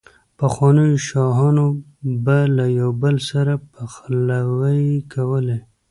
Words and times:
پخوانو 0.39 0.85
شاهانو 1.07 1.65
به 2.23 2.37
له 2.57 2.65
يو 2.79 2.89
بل 3.01 3.15
سره 3.29 3.53
خپلوۍ 3.93 4.83
کولې، 5.13 5.57